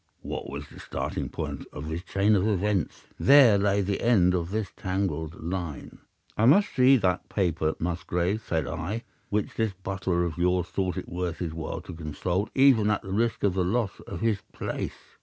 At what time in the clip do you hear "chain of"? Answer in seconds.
2.01-2.47